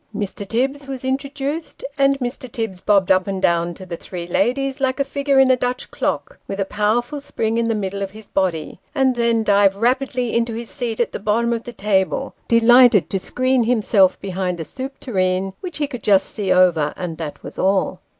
[0.15, 0.47] Mr.
[0.47, 2.51] Tibbs was introduced, and Mr.
[2.51, 5.91] Tibbs bobbed up and down to the three ladies like a figure in a Dutch
[5.91, 10.35] clock, with a powerful spring in the middle of his body, and then dived rapidly
[10.35, 14.65] into his seat at the bottom of the table, delighted to screen himself behind a
[14.65, 17.99] soup tureen, which he could just see over, and that was all.